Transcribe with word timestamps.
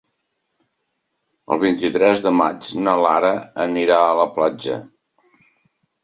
El 1.55 1.59
vint-i-tres 1.63 2.23
de 2.27 2.31
maig 2.37 2.69
na 2.85 2.95
Lara 3.03 3.29
anirà 3.65 3.99
a 4.07 4.15
la 4.21 4.25
platja. 4.39 4.79